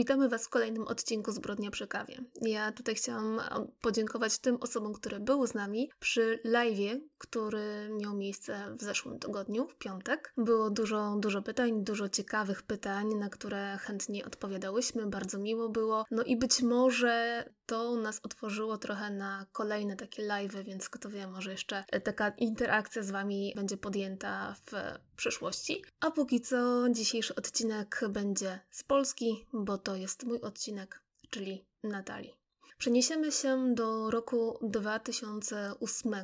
[0.00, 2.24] Witamy Was w kolejnym odcinku Zbrodnia przy kawie.
[2.42, 3.40] Ja tutaj chciałam
[3.80, 9.68] podziękować tym osobom, które były z nami przy live'ie, który miał miejsce w zeszłym tygodniu,
[9.68, 10.32] w piątek.
[10.36, 16.04] Było dużo, dużo pytań, dużo ciekawych pytań, na które chętnie odpowiadałyśmy, bardzo miło było.
[16.10, 21.26] No i być może to nas otworzyło trochę na kolejne takie live'y, więc kto wie,
[21.26, 24.72] może jeszcze taka interakcja z Wami będzie podjęta w
[25.16, 25.84] przyszłości.
[26.00, 32.34] A póki co dzisiejszy odcinek będzie z Polski, bo to jest mój odcinek, czyli Natalii.
[32.78, 36.14] Przeniesiemy się do roku 2008,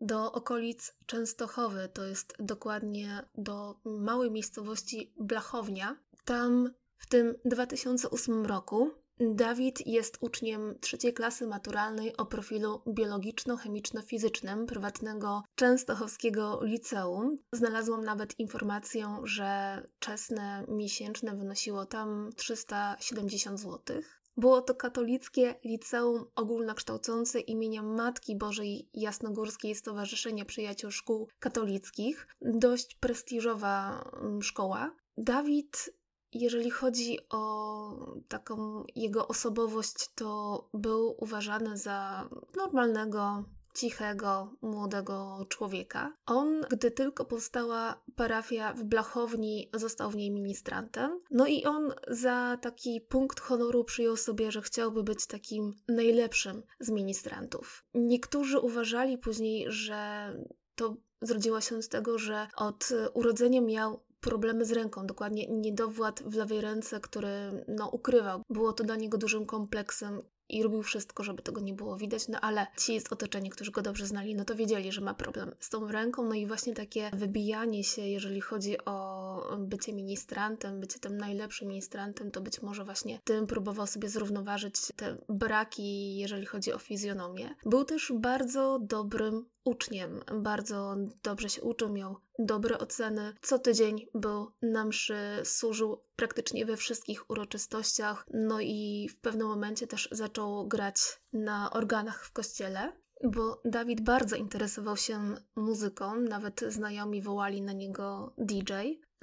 [0.00, 5.96] do okolic Częstochowy, to jest dokładnie do małej miejscowości Blachownia.
[6.24, 15.42] Tam w tym 2008 roku Dawid jest uczniem trzeciej klasy maturalnej o profilu biologiczno-chemiczno-fizycznym prywatnego
[15.54, 17.38] Częstochowskiego Liceum.
[17.52, 24.02] Znalazłam nawet informację, że czesne miesięczne wynosiło tam 370 zł.
[24.36, 32.28] Było to katolickie liceum ogólnokształcące imienia Matki Bożej Jasnogórskiej Stowarzyszenia Przyjaciół Szkół Katolickich.
[32.40, 34.96] Dość prestiżowa mm, szkoła.
[35.16, 35.90] Dawid
[36.40, 43.44] jeżeli chodzi o taką jego osobowość, to był uważany za normalnego,
[43.76, 46.12] cichego, młodego człowieka.
[46.26, 51.20] On, gdy tylko powstała parafia w Blachowni, został w niej ministrantem.
[51.30, 56.90] No i on za taki punkt honoru przyjął sobie, że chciałby być takim najlepszym z
[56.90, 57.84] ministrantów.
[57.94, 60.32] Niektórzy uważali później, że
[60.74, 66.34] to zrodziło się z tego, że od urodzenia miał problemy z ręką, dokładnie niedowład w
[66.34, 68.42] lewej ręce, który no, ukrywał.
[68.50, 72.40] Było to dla niego dużym kompleksem i robił wszystko, żeby tego nie było widać, no
[72.40, 75.70] ale ci z otoczenia, którzy go dobrze znali, no to wiedzieli, że ma problem z
[75.70, 81.16] tą ręką, no i właśnie takie wybijanie się, jeżeli chodzi o bycie ministrantem, bycie tym
[81.16, 86.78] najlepszym ministrantem, to być może właśnie tym próbował sobie zrównoważyć te braki, jeżeli chodzi o
[86.78, 87.54] fizjonomię.
[87.64, 93.34] Był też bardzo dobrym uczniem, bardzo dobrze się uczył, miał dobre oceny.
[93.42, 99.86] Co tydzień był na mszy, służył praktycznie we wszystkich uroczystościach, no i w pewnym momencie
[99.86, 100.96] też zaczął grać
[101.32, 102.92] na organach w kościele.
[103.24, 108.72] Bo Dawid bardzo interesował się muzyką, nawet znajomi wołali na niego DJ.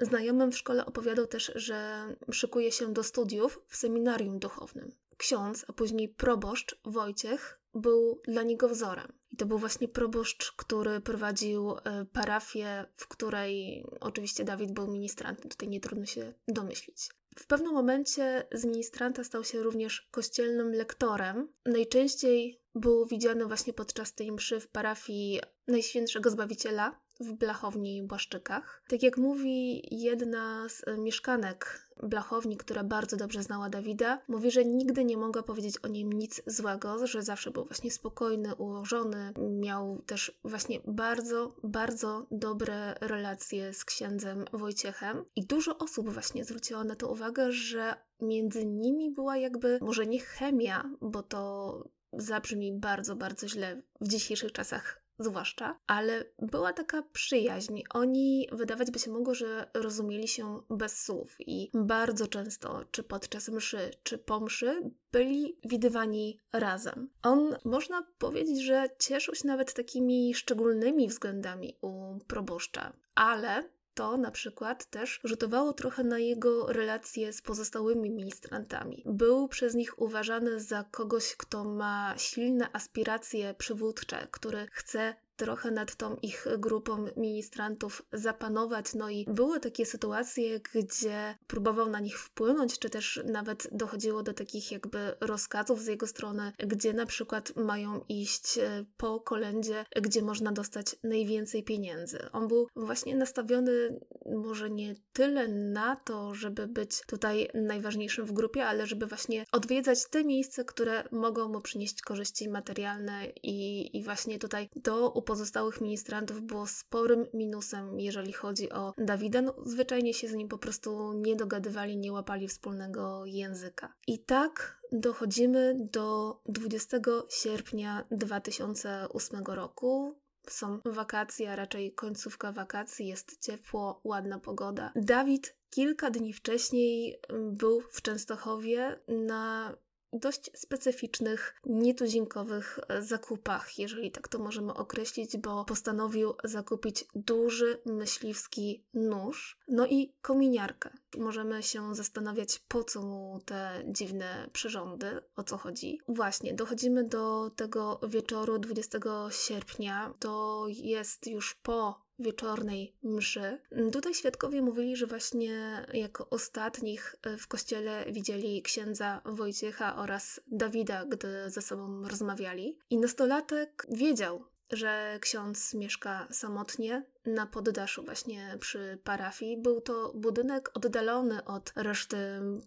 [0.01, 4.91] Znajomym w szkole opowiadał też, że szykuje się do studiów w seminarium duchownym.
[5.17, 9.13] Ksiądz, a później proboszcz Wojciech był dla niego wzorem.
[9.31, 15.49] I to był właśnie proboszcz, który prowadził e, parafię, w której oczywiście Dawid był ministrantem.
[15.49, 17.09] Tutaj nie trudno się domyślić.
[17.39, 21.47] W pewnym momencie z ministranta stał się również kościelnym lektorem.
[21.65, 28.83] Najczęściej był widziany właśnie podczas tej mszy w parafii Najświętszego Zbawiciela w Blachowni i Błaszczykach.
[28.87, 35.03] Tak jak mówi jedna z mieszkanek Blachowni, która bardzo dobrze znała Dawida, mówi, że nigdy
[35.03, 40.39] nie mogła powiedzieć o nim nic złego, że zawsze był właśnie spokojny, ułożony, miał też
[40.43, 47.11] właśnie bardzo, bardzo dobre relacje z księdzem Wojciechem i dużo osób właśnie zwróciło na to
[47.11, 53.81] uwagę, że między nimi była jakby, może nie chemia, bo to zabrzmi bardzo, bardzo źle
[54.01, 57.81] w dzisiejszych czasach zwłaszcza, ale była taka przyjaźń.
[57.89, 63.49] Oni wydawać by się mogło, że rozumieli się bez słów i bardzo często, czy podczas
[63.49, 67.09] mszy, czy po mszy, byli widywani razem.
[67.23, 74.31] On, można powiedzieć, że cieszył się nawet takimi szczególnymi względami u proboszcza, ale to na
[74.31, 79.03] przykład też rzutowało trochę na jego relacje z pozostałymi ministrantami.
[79.05, 85.95] Był przez nich uważany za kogoś, kto ma silne aspiracje przywódcze, który chce trochę nad
[85.95, 88.93] tą ich grupą ministrantów zapanować.
[88.93, 94.33] No i były takie sytuacje, gdzie próbował na nich wpłynąć, czy też nawet dochodziło do
[94.33, 100.21] takich jakby rozkazów z jego strony, gdzie na przykład mają iść e, po kolędzie, gdzie
[100.21, 102.31] można dostać najwięcej pieniędzy.
[102.31, 108.65] On był właśnie nastawiony może nie tyle na to, żeby być tutaj najważniejszym w grupie,
[108.65, 114.39] ale żeby właśnie odwiedzać te miejsca, które mogą mu przynieść korzyści materialne i, i właśnie
[114.39, 119.41] tutaj do pozostałych ministrantów było sporym minusem, jeżeli chodzi o Dawida.
[119.41, 123.93] No, zwyczajnie się z nim po prostu nie dogadywali, nie łapali wspólnego języka.
[124.07, 126.97] I tak dochodzimy do 20
[127.29, 130.19] sierpnia 2008 roku.
[130.47, 134.91] Są wakacje, a raczej końcówka wakacji, jest ciepło, ładna pogoda.
[134.95, 137.19] Dawid kilka dni wcześniej
[137.51, 139.73] był w Częstochowie na
[140.13, 149.57] dość specyficznych, nietuzinkowych zakupach, jeżeli tak to możemy określić, bo postanowił zakupić duży myśliwski nóż,
[149.67, 150.89] no i kominiarkę.
[151.17, 155.99] Możemy się zastanawiać, po co mu te dziwne przyrządy, o co chodzi.
[156.07, 158.99] Właśnie, dochodzimy do tego wieczoru 20
[159.29, 160.13] sierpnia.
[160.19, 163.59] To jest już po wieczornej mszy.
[163.91, 171.05] Tutaj świadkowie mówili, że właśnie jako ostatnich e, w kościele widzieli księdza Wojciecha oraz Dawida,
[171.05, 172.77] gdy ze sobą rozmawiali.
[172.89, 179.57] I nastolatek wiedział, że ksiądz mieszka samotnie, na poddaszu właśnie przy parafii.
[179.57, 182.17] Był to budynek oddalony od reszty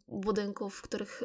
[0.09, 1.23] budynków, w których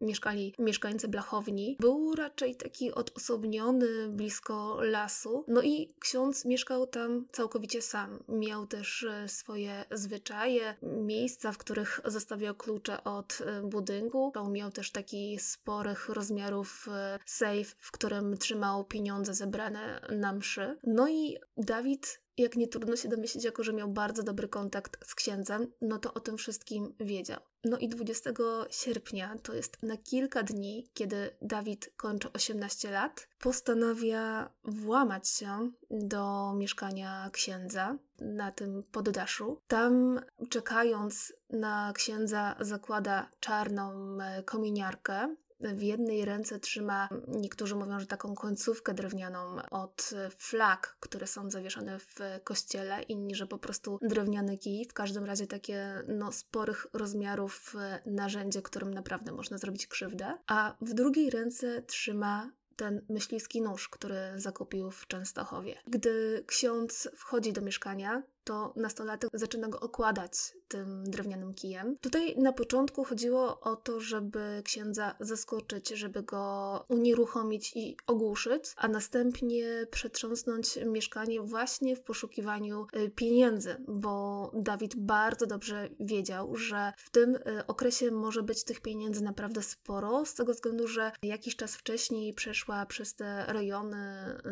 [0.00, 1.76] mieszkali mieszkańcy Blachowni.
[1.80, 5.44] Był raczej taki odosobniony, blisko lasu.
[5.48, 8.18] No i ksiądz mieszkał tam całkowicie sam.
[8.28, 14.32] Miał też e, swoje zwyczaje, miejsca, w których zostawiał klucze od e, budynku.
[14.50, 20.78] Miał też taki sporych rozmiarów e, safe, w którym trzymał pieniądze zebrane na mszy.
[20.84, 25.14] No i Dawid jak nie trudno się domyślić, jako że miał bardzo dobry kontakt z
[25.14, 27.40] księdzem, no to o tym wszystkim wiedział.
[27.64, 28.30] No i 20
[28.70, 36.52] sierpnia, to jest na kilka dni, kiedy Dawid kończy 18 lat, postanawia włamać się do
[36.56, 39.60] mieszkania księdza na tym poddaszu.
[39.68, 48.06] Tam, czekając na księdza, zakłada czarną e, kominiarkę, w jednej ręce trzyma, niektórzy mówią, że
[48.06, 54.58] taką końcówkę drewnianą od flag, które są zawieszone w kościele, inni, że po prostu drewniany
[54.58, 54.84] kij.
[54.84, 57.74] W każdym razie takie no, sporych rozmiarów
[58.06, 60.38] narzędzie, którym naprawdę można zrobić krzywdę.
[60.46, 65.78] A w drugiej ręce trzyma ten myśliwski nóż, który zakupił w Częstochowie.
[65.86, 70.32] Gdy ksiądz wchodzi do mieszkania, to nastolatek zaczyna go okładać
[70.68, 71.96] tym drewnianym kijem.
[72.00, 78.88] Tutaj na początku chodziło o to, żeby księdza zaskoczyć, żeby go unieruchomić i ogłuszyć, a
[78.88, 87.10] następnie przetrząsnąć mieszkanie właśnie w poszukiwaniu y, pieniędzy, bo Dawid bardzo dobrze wiedział, że w
[87.10, 91.76] tym y, okresie może być tych pieniędzy naprawdę sporo, z tego względu, że jakiś czas
[91.76, 93.98] wcześniej przeszła przez te rejony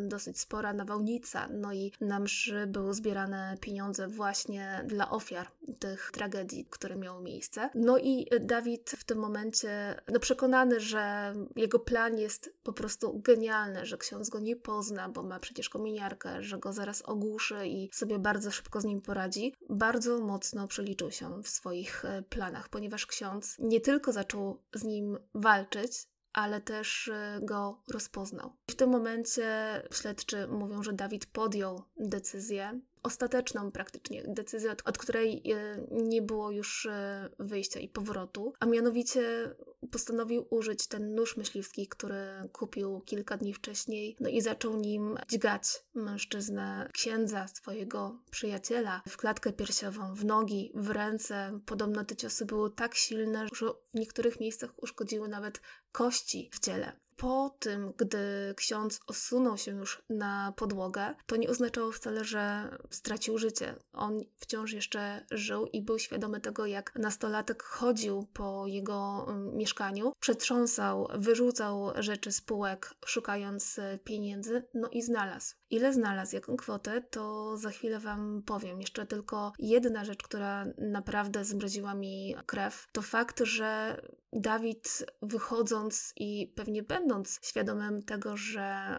[0.01, 5.49] dosyć spora nawałnica, no i na mszy były zbierane pieniądze pieniądze właśnie dla ofiar
[5.79, 7.71] tych tragedii, które miały miejsce.
[7.75, 13.87] No i Dawid w tym momencie no przekonany, że jego plan jest po prostu genialny,
[13.87, 18.19] że ksiądz go nie pozna, bo ma przecież kominiarkę, że go zaraz ogłuszy i sobie
[18.19, 23.57] bardzo szybko z nim poradzi, bardzo mocno przeliczył się w swoich e, planach, ponieważ ksiądz
[23.59, 28.53] nie tylko zaczął z nim walczyć, ale też e, go rozpoznał.
[28.71, 29.49] W tym momencie
[29.93, 36.87] śledczy mówią, że Dawid podjął decyzję ostateczną praktycznie decyzję, od, której e, nie było już
[36.87, 39.55] e, wyjścia i powrotu, a mianowicie
[39.91, 42.19] postanowił użyć ten nóż myśliwski, który
[42.53, 45.65] kupił kilka dni wcześniej, no i zaczął nim dźgać
[45.95, 51.61] mężczyznę, księdza, swojego przyjaciela, w klatkę piersiową, w nogi, w ręce.
[51.67, 55.61] Podobno te ciosy były tak silne, że w niektórych miejscach uszkodziły nawet
[55.93, 61.93] kości w ciele po tym, gdy ksiądz osunął się już na podłogę, to nie oznaczało
[61.93, 63.75] wcale, że stracił życie.
[63.93, 70.13] On wciąż jeszcze żył i był świadomy tego, jak nastolatek chodził po jego mm, mieszkaniu,
[70.21, 75.58] przetrząsał, wyrzucał rzeczy z półek, szukając e, pieniędzy, no i znalazł.
[75.71, 78.81] Ile znalazł, jaką kwotę, to za chwilę Wam powiem.
[78.81, 84.01] Jeszcze tylko jedna rzecz, która naprawdę zmroziła mi krew, to fakt, że
[84.33, 88.99] Dawid wychodząc i pewnie będąc świadomym tego, że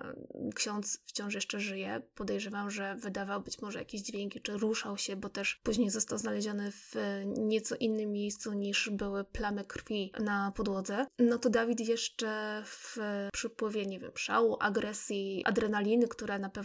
[0.56, 5.30] ksiądz wciąż jeszcze żyje, podejrzewam, że wydawał być może jakieś dźwięki, czy ruszał się, bo
[5.30, 6.96] też później został znaleziony w
[7.26, 12.98] nieco innym miejscu niż były plamy krwi na podłodze, no to Dawid jeszcze w
[13.34, 16.59] przypływie, nie wiem, szału, agresji, adrenaliny, która na pewno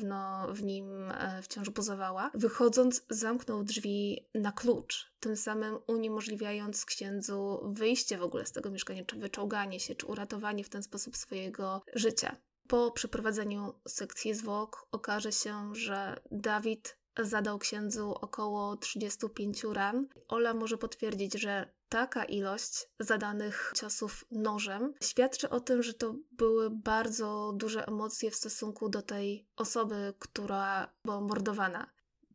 [0.52, 8.18] w nim e, wciąż buzowała, wychodząc zamknął drzwi na klucz tym samym uniemożliwiając księdzu wyjście
[8.18, 12.36] w ogóle z tego mieszkania, czy wyczołganie się, czy uratowanie w ten sposób swojego życia.
[12.68, 20.06] Po przeprowadzeniu sekcji zwłok okaże się, że Dawid zadał księdzu około 35 ran.
[20.28, 26.70] Ola może potwierdzić, że taka ilość zadanych ciosów nożem świadczy o tym, że to były
[26.70, 31.90] bardzo duże emocje w stosunku do tej osoby, która była mordowana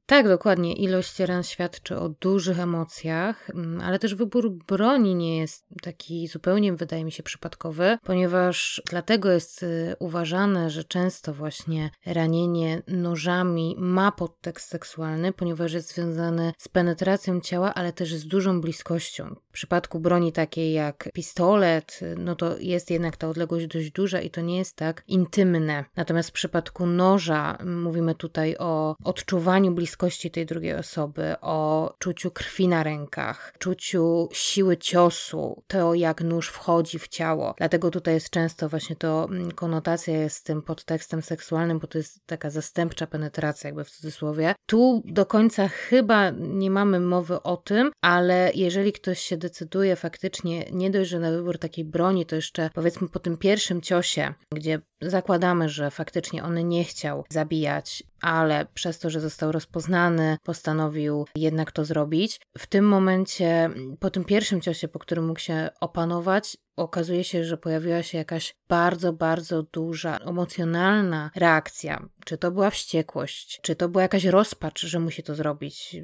[0.09, 0.73] Tak, dokładnie.
[0.73, 6.73] Ilość ran świadczy o dużych emocjach, mm, ale też wybór broni nie jest taki zupełnie,
[6.73, 14.11] wydaje mi się, przypadkowy, ponieważ dlatego jest y, uważane, że często właśnie ranienie nożami ma
[14.11, 19.35] podtekst seksualny, ponieważ jest związane z penetracją ciała, ale też z dużą bliskością.
[19.49, 24.21] W przypadku broni takiej jak pistolet, y, no to jest jednak ta odległość dość duża
[24.21, 25.85] i to nie jest tak intymne.
[25.95, 29.98] Natomiast w przypadku noża mówimy tutaj o odczuwaniu bliskości
[30.31, 36.99] tej drugiej osoby, o czuciu krwi na rękach, czuciu siły ciosu, to jak nóż wchodzi
[36.99, 37.53] w ciało.
[37.57, 41.97] Dlatego tutaj jest często właśnie to mm, konotacja jest z tym podtekstem seksualnym, bo to
[41.97, 44.55] jest taka zastępcza penetracja, jakby w cudzysłowie.
[44.65, 50.65] Tu do końca chyba nie mamy mowy o tym, ale jeżeli ktoś się decyduje faktycznie
[50.71, 54.81] nie dość, że na wybór takiej broni, to jeszcze powiedzmy po tym pierwszym ciosie, gdzie
[55.01, 61.71] zakładamy, że faktycznie on nie chciał zabijać, ale przez to, że został rozpoznany, postanowił jednak
[61.71, 62.39] to zrobić.
[62.57, 67.57] W tym momencie, po tym pierwszym ciosie, po którym mógł się opanować, okazuje się, że
[67.57, 72.09] pojawiła się jakaś bardzo, bardzo duża emocjonalna reakcja.
[72.25, 75.95] Czy to była wściekłość, czy to była jakaś rozpacz, że musi to zrobić.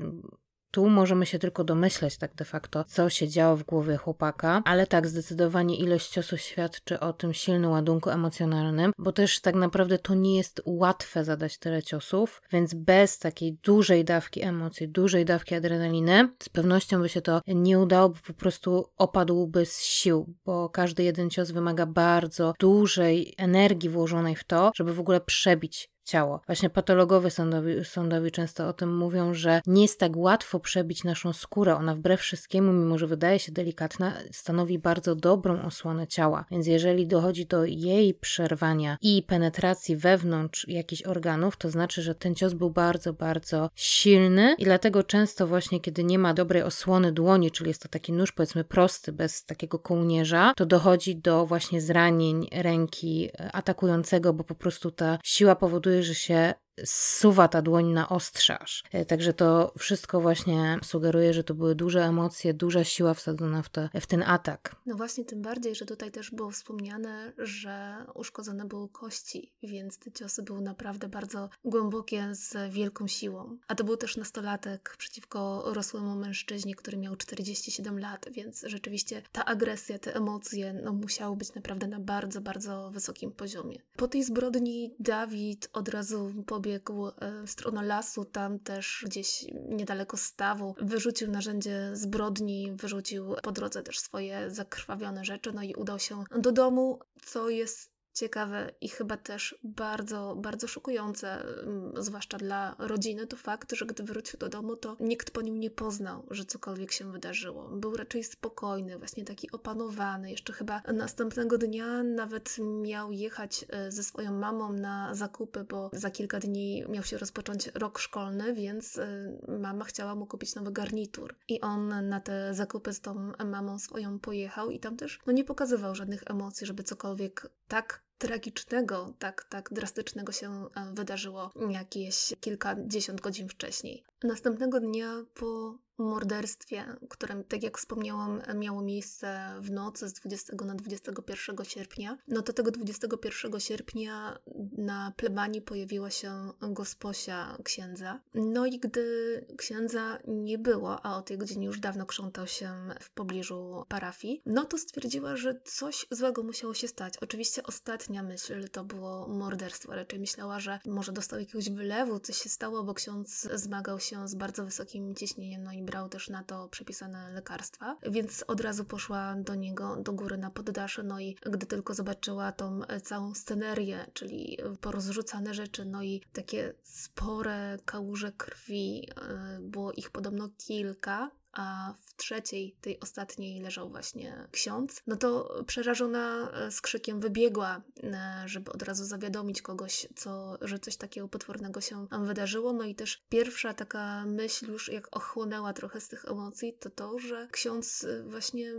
[0.76, 4.88] Tu możemy się tylko domyśleć tak de facto, co się działo w głowie chłopaka, ale
[4.88, 10.14] tak, zdecydowanie ilość ciosów świadczy o tym silnym ładunku emocjonalnym, bo też tak naprawdę to
[10.14, 16.30] nie jest łatwe zadać tyle ciosów, więc bez takiej dużej dawki emocji, dużej dawki adrenaliny,
[16.44, 21.04] z pewnością by się to nie udało, bo po prostu opadłby z sił, bo każdy
[21.04, 26.42] jeden cios wymaga bardzo dużej energii włożonej w to, żeby w ogóle przebić ciało.
[26.46, 31.34] Właśnie patologowie sądowi, sądowi często o tym mówią, że nie jest tak łatwo przebić naszą
[31.34, 31.76] skórę.
[31.76, 36.46] Ona wbrew wszystkiemu, mimo że wydaje się delikatna, stanowi bardzo dobrą osłonę ciała.
[36.52, 42.36] Więc jeżeli dochodzi do jej przerwania i penetracji wewnątrz jakichś organów, to znaczy, że ten
[42.36, 47.52] cios był bardzo, bardzo silny i dlatego często właśnie, kiedy nie ma dobrej osłony dłoni,
[47.52, 52.48] czyli jest to taki nóż powiedzmy prosty, bez takiego kołnierza, to dochodzi do właśnie zranień
[52.52, 56.54] ręki atakującego, bo po prostu ta siła powoduje, że się
[56.84, 58.84] zsuwa ta dłoń na ostrzaż.
[58.92, 63.70] E, także to wszystko właśnie sugeruje, że to były duże emocje, duża siła wsadzona w,
[63.70, 64.76] to, w ten atak.
[64.86, 70.12] No właśnie, tym bardziej, że tutaj też było wspomniane, że uszkodzone były kości, więc te
[70.12, 73.58] ciosy były naprawdę bardzo głębokie, z wielką siłą.
[73.68, 79.46] A to był też nastolatek przeciwko rosłemu mężczyźnie, który miał 47 lat, więc rzeczywiście ta
[79.46, 83.78] agresja, te emocje no, musiały być naprawdę na bardzo, bardzo wysokim poziomie.
[83.96, 87.12] Po tej zbrodni Dawid od razu pobiegł pobiegł e,
[87.46, 94.00] w stronę lasu, tam też gdzieś niedaleko stawu, wyrzucił narzędzie zbrodni, wyrzucił po drodze też
[94.00, 99.60] swoje zakrwawione rzeczy, no i udał się do domu, co jest ciekawe i chyba też
[99.64, 104.98] bardzo, bardzo szokujące, mm, zwłaszcza dla rodziny, to fakt, że gdy wrócił do domu, to
[105.00, 107.70] nikt po nim nie poznał, że cokolwiek się wydarzyło.
[107.70, 110.32] Był raczej spokojny, właśnie taki opanowany.
[110.32, 116.12] Jeszcze chyba następnego dnia nawet miał jechać e, ze swoją mamą na zakupy, bo za
[116.12, 121.36] kilka dni miał się rozpocząć rok szkolny, więc e, mama chciała mu kupić nowy garnitur.
[121.48, 125.44] I on na te zakupy z tą mamą swoją pojechał i tam też no, nie
[125.44, 133.22] pokazywał żadnych emocji, żeby cokolwiek tak tragicznego, tak, tak drastycznego się e, wydarzyło jakieś kilkadziesiąt
[133.22, 134.04] godzin wcześniej.
[134.26, 140.76] Następnego dnia po morderstwie, które, tak jak wspomniałam, miało miejsce w nocy z 20 na
[140.76, 144.40] 21 sierpnia, no to tego 21 sierpnia
[144.78, 148.20] na plebanii pojawiła się gosposia księdza.
[148.34, 153.10] No i gdy księdza nie było, a o tej godzinie już dawno krzątał się w
[153.10, 157.14] pobliżu parafii, no to stwierdziła, że coś złego musiało się stać.
[157.22, 159.96] Oczywiście ostatnia myśl to było morderstwo.
[159.96, 164.36] Raczej myślała, że może dostał jakiegoś wylewu, coś się stało, bo ksiądz zmagał się z
[164.36, 169.36] bardzo wysokim ciśnieniem, no i brał też na to przepisane lekarstwa, więc od razu poszła
[169.36, 174.58] do niego do góry na poddasze, no i gdy tylko zobaczyła tą całą scenerię, czyli
[174.82, 182.16] porozrzucane rzeczy, no i takie spore kałuże krwi, e, było ich podobno kilka, a w
[182.16, 188.72] trzeciej, tej ostatniej, leżał właśnie ksiądz, no to przerażona e, z krzykiem wybiegła, e, żeby
[188.72, 192.74] od razu zawiadomić kogoś, co, że coś takiego potwornego się wydarzyło.
[192.74, 197.20] No i też pierwsza taka myśl już jak ochłonęła trochę z tych emocji, to to,
[197.20, 198.74] że ksiądz e, właśnie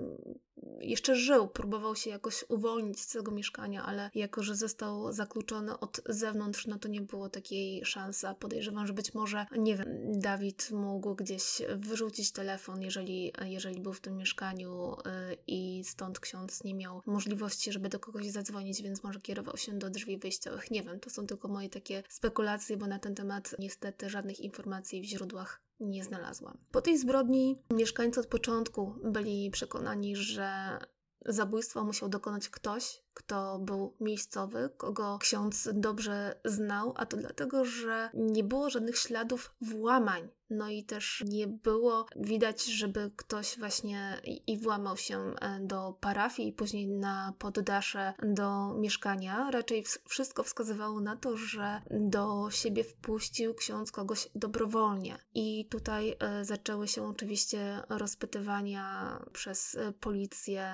[0.81, 6.01] jeszcze żył, próbował się jakoś uwolnić z tego mieszkania, ale jako, że został zakluczony od
[6.07, 8.27] zewnątrz, no to nie było takiej szansy.
[8.39, 9.89] Podejrzewam, że być może, nie wiem,
[10.21, 16.65] Dawid mógł gdzieś wyrzucić telefon, jeżeli, jeżeli był w tym mieszkaniu y, i stąd ksiądz
[16.65, 20.71] nie miał możliwości, żeby do kogoś zadzwonić, więc może kierował się do drzwi wyjściowych.
[20.71, 25.01] Nie wiem, to są tylko moje takie spekulacje, bo na ten temat niestety żadnych informacji
[25.01, 26.59] w źródłach nie znalazłam.
[26.71, 30.79] Po tej zbrodni mieszkańcy od początku byli przekonani, że
[31.27, 38.11] zabójstwa musiał dokonać ktoś, kto był miejscowy, kogo ksiądz dobrze znał, a to dlatego, że
[38.15, 40.29] nie było żadnych śladów włamań.
[40.51, 46.49] No i też nie było widać, żeby ktoś właśnie i włamał się e, do parafii
[46.49, 49.51] i później na poddasze do mieszkania.
[49.51, 55.19] Raczej wszystko wskazywało na to, że do siebie wpuścił ksiądz kogoś dobrowolnie.
[55.35, 60.73] I tutaj e, zaczęły się oczywiście rozpytywania przez e, policję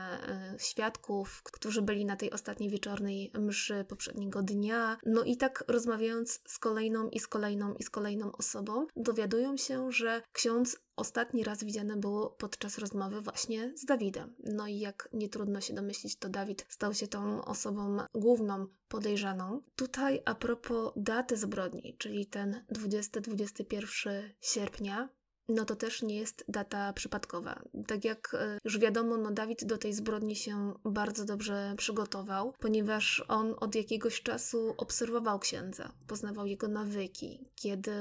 [0.59, 4.99] świadków, którzy byli na tej ostatniej wieczornej mszy poprzedniego dnia.
[5.07, 9.93] No i tak rozmawiając z kolejną i z kolejną i z kolejną osobą, dowiadują się,
[9.93, 14.35] że ksiądz ostatni raz widziany było podczas rozmowy właśnie z Dawidem.
[14.45, 19.63] No i jak nie trudno się domyślić, to Dawid stał się tą osobą główną podejrzaną.
[19.77, 25.09] Tutaj a propos daty zbrodni, czyli ten 20-21 sierpnia,
[25.49, 27.63] no to też nie jest data przypadkowa.
[27.87, 33.25] Tak jak e, już wiadomo, no Dawid do tej zbrodni się bardzo dobrze przygotował, ponieważ
[33.29, 37.93] on od jakiegoś czasu obserwował księdza, poznawał jego nawyki, kiedy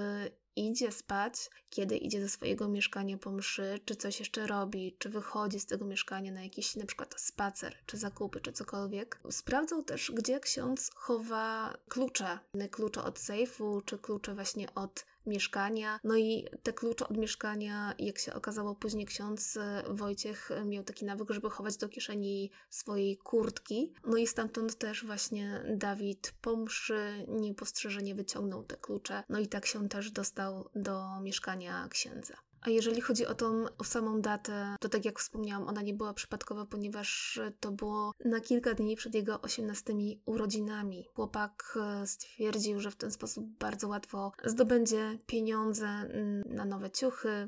[0.55, 5.59] idzie spać, kiedy idzie do swojego mieszkania po mszy, czy coś jeszcze robi, czy wychodzi
[5.59, 9.19] z tego mieszkania na jakiś na przykład spacer, czy zakupy, czy cokolwiek.
[9.29, 12.39] Sprawdzał też, gdzie ksiądz chowa klucze,
[12.71, 15.99] klucze od sejfu, czy klucze właśnie od mieszkania.
[16.03, 19.59] No i te klucze od mieszkania, jak się okazało później ksiądz
[19.89, 23.93] Wojciech miał taki nawyk, żeby chować do kieszeni swojej kurtki.
[24.05, 29.23] No i stamtąd też właśnie Dawid po mszy niepostrzeżenie wyciągnął te klucze.
[29.29, 32.33] No i tak się też dostał do mieszkania księdza.
[32.61, 36.13] A jeżeli chodzi o tą o samą datę, to tak jak wspomniałam, ona nie była
[36.13, 39.93] przypadkowa, ponieważ to było na kilka dni przed jego 18
[40.25, 41.05] urodzinami.
[41.15, 47.47] Chłopak e, stwierdził, że w ten sposób bardzo łatwo zdobędzie pieniądze mm, na nowe ciuchy,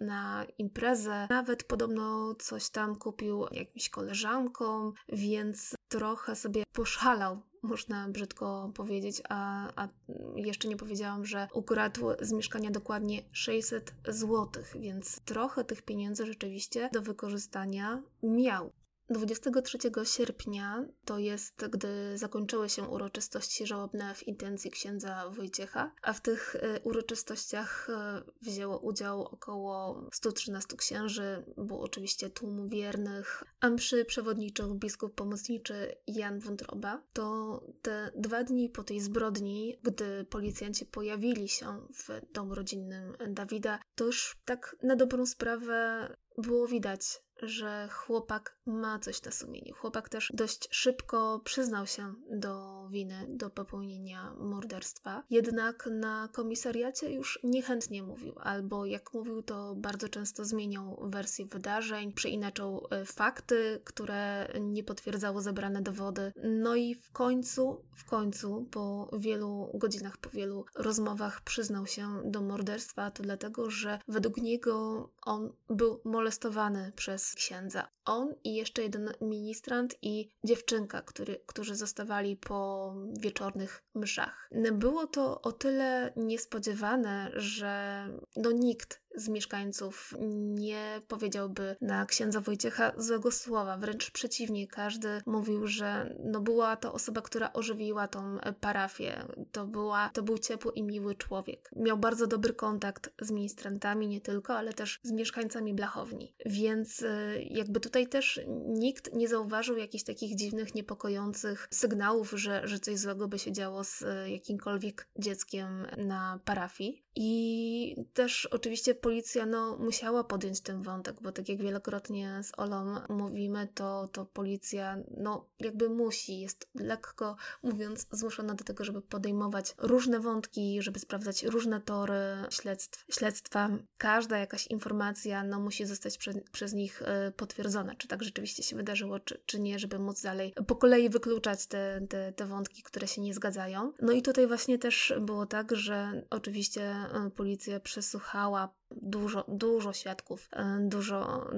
[0.00, 1.26] na imprezę.
[1.30, 9.68] Nawet podobno coś tam kupił jakimś koleżankom, więc trochę sobie poszalał można brzydko powiedzieć, a,
[9.76, 9.88] a
[10.36, 16.90] jeszcze nie powiedziałam, że ukradł z mieszkania dokładnie 600 zł, więc trochę tych pieniędzy rzeczywiście
[16.92, 18.72] do wykorzystania miał.
[19.10, 26.20] 23 sierpnia to jest, gdy zakończyły się uroczystości żałobne w intencji księdza Wojciecha, a w
[26.20, 34.04] tych e, uroczystościach e, wzięło udział około 113 księży, było oczywiście tłum wiernych, a mszy
[34.04, 37.02] przewodniczył biskup pomocniczy Jan Wątroba.
[37.12, 43.78] To te dwa dni po tej zbrodni, gdy policjanci pojawili się w domu rodzinnym Dawida,
[43.94, 49.74] to już tak na dobrą sprawę było widać, że chłopak ma coś na sumieniu.
[49.74, 55.22] Chłopak też dość szybko przyznał się do winy, do popełnienia morderstwa.
[55.30, 62.12] Jednak na komisariacie już niechętnie mówił, albo jak mówił, to bardzo często zmieniał wersję wydarzeń,
[62.12, 66.32] przeinaczał e, fakty, które nie potwierdzało zebrane dowody.
[66.44, 72.42] No i w końcu, w końcu, po wielu godzinach, po wielu rozmowach przyznał się do
[72.42, 77.88] morderstwa, to dlatego, że według niego on był molestowany przez księdza.
[78.04, 84.50] On i jeszcze jeden ministrant i dziewczynka, który, którzy zostawali po wieczornych mszach.
[84.72, 88.04] Było to o tyle niespodziewane, że
[88.36, 90.14] no nikt z mieszkańców
[90.54, 96.92] nie powiedziałby na księdza Wojciecha złego słowa, wręcz przeciwnie, każdy mówił, że no była to
[96.92, 101.70] osoba, która ożywiła tą parafię, to, była, to był ciepły i miły człowiek.
[101.76, 107.46] Miał bardzo dobry kontakt z ministrantami, nie tylko, ale też z mieszkańcami Blachowni, więc y,
[107.50, 113.28] jakby tutaj też nikt nie zauważył jakichś takich dziwnych, niepokojących sygnałów, że, że coś złego
[113.28, 117.03] by się działo z y, jakimkolwiek dzieckiem na parafii.
[117.16, 123.00] I też oczywiście policja no, musiała podjąć ten wątek, bo tak jak wielokrotnie z Olą
[123.08, 129.74] mówimy, to, to policja no, jakby musi, jest lekko mówiąc zmuszona do tego, żeby podejmować
[129.78, 132.14] różne wątki, żeby sprawdzać różne tory
[132.50, 133.70] śledztw, śledztwa.
[133.98, 138.76] Każda jakaś informacja no, musi zostać prze, przez nich y, potwierdzona, czy tak rzeczywiście się
[138.76, 143.08] wydarzyło, czy, czy nie, żeby móc dalej po kolei wykluczać te, te, te wątki, które
[143.08, 143.92] się nie zgadzają.
[144.02, 146.94] No i tutaj właśnie też było tak, że oczywiście
[147.36, 151.50] policja przesłuchała dużo, dużo świadków, e, dużo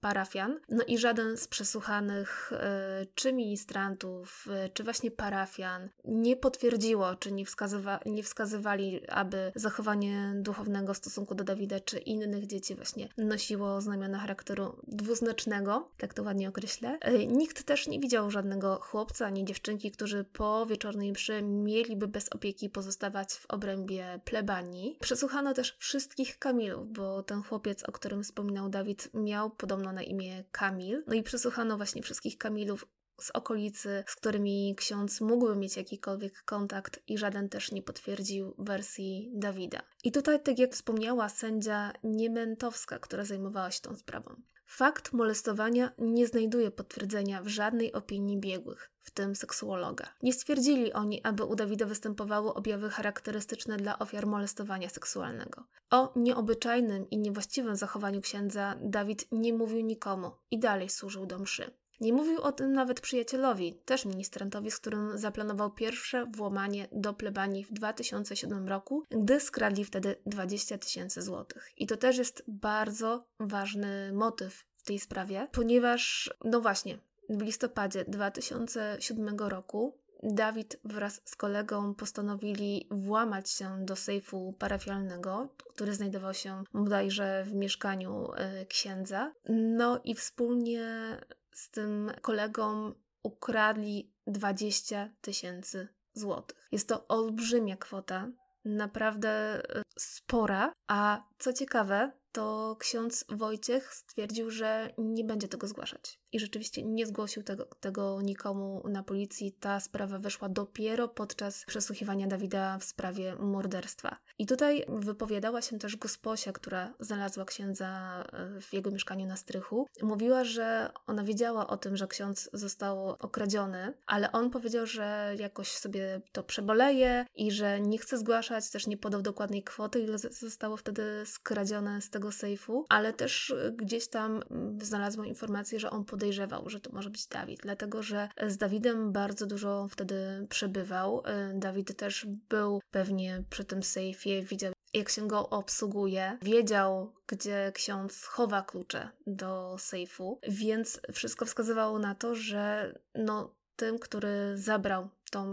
[0.00, 0.60] parafian.
[0.68, 7.32] No i żaden z przesłuchanych, e, czy ministrantów, e, czy właśnie parafian, nie potwierdziło, czy
[7.32, 13.08] nie, wskazywa, nie wskazywali, aby zachowanie duchownego w stosunku do Dawida, czy innych dzieci właśnie
[13.18, 16.98] nosiło znamiona charakteru dwuznacznego, tak to ładnie określę.
[17.28, 22.70] Nikt też nie widział żadnego chłopca ani dziewczynki, którzy po wieczornej mszy mieliby bez opieki
[22.70, 24.96] pozostawać w obrębie plebanii.
[25.00, 30.44] Przesłuchano też wszystkich Kamilów, bo ten chłopiec, o którym wspominał Dawid, miał podobno na imię
[30.52, 31.04] Kamil.
[31.06, 32.86] No i przesłuchano właśnie wszystkich Kamilów
[33.20, 39.30] z okolicy, z którymi ksiądz mógłby mieć jakikolwiek kontakt i żaden też nie potwierdził wersji
[39.34, 39.82] Dawida.
[40.04, 44.42] I tutaj, tak jak wspomniała sędzia Niementowska, która zajmowała się tą sprawą.
[44.66, 50.08] Fakt molestowania nie znajduje potwierdzenia w żadnej opinii biegłych, w tym seksuologa.
[50.22, 55.64] Nie stwierdzili oni, aby u Dawida występowały objawy charakterystyczne dla ofiar molestowania seksualnego.
[55.90, 61.70] O nieobyczajnym i niewłaściwym zachowaniu księdza Dawid nie mówił nikomu i dalej służył do mszy.
[62.02, 67.64] Nie mówił o tym nawet przyjacielowi, też ministrantowi, z którym zaplanował pierwsze włamanie do plebanii
[67.64, 71.72] w 2007 roku, gdy skradli wtedy 20 tysięcy złotych.
[71.76, 76.98] I to też jest bardzo ważny motyw w tej sprawie, ponieważ, no właśnie,
[77.38, 85.94] w listopadzie 2007 roku Dawid wraz z kolegą postanowili włamać się do sejfu parafialnego, który
[85.94, 89.32] znajdował się bodajże w mieszkaniu y, księdza.
[89.48, 91.16] No i wspólnie
[91.52, 92.92] z tym kolegą
[93.22, 96.68] ukradli 20 tysięcy złotych.
[96.72, 98.28] Jest to olbrzymia kwota,
[98.64, 106.21] naprawdę y, spora, a co ciekawe, to ksiądz Wojciech stwierdził, że nie będzie tego zgłaszać.
[106.32, 109.52] I rzeczywiście nie zgłosił tego, tego nikomu na policji.
[109.52, 114.16] Ta sprawa wyszła dopiero podczas przesłuchiwania Dawida w sprawie morderstwa.
[114.38, 119.86] I tutaj wypowiadała się też gosposia, która znalazła księdza e, w jego mieszkaniu na strychu.
[120.02, 125.68] Mówiła, że ona wiedziała o tym, że ksiądz został okradziony, ale on powiedział, że jakoś
[125.68, 130.76] sobie to przeboleje i że nie chce zgłaszać, też nie podał dokładnej kwoty, ile zostało
[130.76, 136.04] wtedy skradzione z tego sejfu, ale też y, gdzieś tam mm, znalazłam informację, że on
[136.22, 141.22] podejrzewał, że to może być Dawid, dlatego że z Dawidem bardzo dużo wtedy przebywał.
[141.26, 147.72] Y, Dawid też był pewnie przy tym sejfie, widział jak się go obsługuje, wiedział, gdzie
[147.74, 155.08] ksiądz chowa klucze do sejfu, więc wszystko wskazywało na to, że no, tym, który zabrał
[155.30, 155.46] tą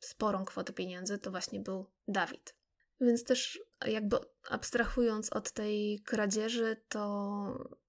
[0.00, 2.59] sporą kwotę pieniędzy, to właśnie był Dawid.
[3.00, 4.16] Więc też jakby
[4.50, 7.00] abstrahując od tej kradzieży, to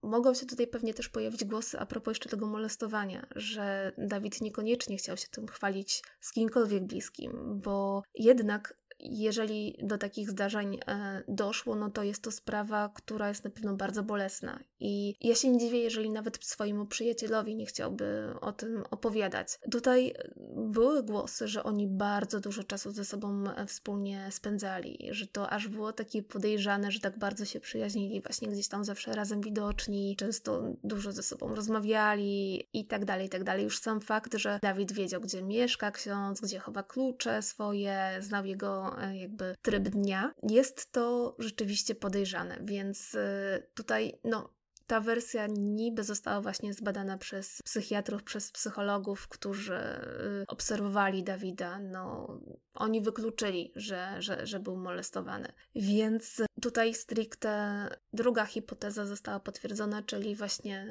[0.02, 4.98] mogą się tutaj pewnie też pojawić głosy a propos jeszcze tego molestowania, że Dawid niekoniecznie
[4.98, 11.76] chciał się tym chwalić z kimkolwiek bliskim, bo jednak jeżeli do takich zdarzeń e, doszło,
[11.76, 14.60] no to jest to sprawa, która jest na pewno bardzo bolesna.
[14.80, 19.60] I ja się nie dziwię, jeżeli nawet swojemu przyjacielowi nie chciałby o tym opowiadać.
[19.72, 20.14] Tutaj
[20.56, 25.68] były głosy, że oni bardzo dużo czasu ze sobą e, wspólnie spędzali, że to aż
[25.68, 30.64] było takie podejrzane, że tak bardzo się przyjaźnili, właśnie gdzieś tam zawsze razem widoczni, często
[30.84, 33.64] dużo ze sobą rozmawiali i tak dalej, i tak dalej.
[33.64, 38.91] Już sam fakt, że Dawid wiedział, gdzie mieszka ksiądz, gdzie chowa klucze swoje, znał jego
[39.00, 44.50] E, jakby tryb dnia, jest to rzeczywiście podejrzane, więc e, tutaj no
[44.92, 49.76] ta wersja niby została właśnie zbadana przez psychiatrów, przez psychologów, którzy
[50.42, 51.80] y, obserwowali Dawida.
[51.80, 52.28] No,
[52.74, 55.54] oni wykluczyli, że, że, że był molestowany.
[55.76, 60.86] Więc tutaj stricte druga hipoteza została potwierdzona, czyli właśnie